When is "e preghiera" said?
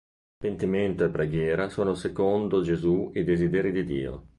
1.05-1.69